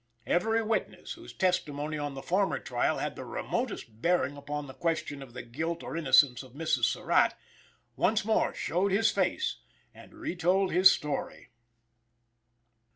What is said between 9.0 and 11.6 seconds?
face and retold his story.